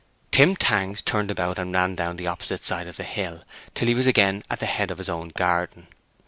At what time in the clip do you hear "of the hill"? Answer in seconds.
2.87-3.43